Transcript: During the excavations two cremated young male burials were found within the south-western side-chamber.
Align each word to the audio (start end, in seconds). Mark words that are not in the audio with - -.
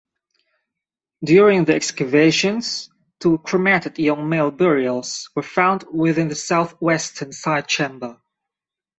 During 1.23 1.65
the 1.65 1.75
excavations 1.75 2.89
two 3.19 3.37
cremated 3.37 3.99
young 3.99 4.27
male 4.27 4.49
burials 4.49 5.29
were 5.35 5.43
found 5.43 5.83
within 5.93 6.27
the 6.27 6.33
south-western 6.35 7.31
side-chamber. 7.31 8.19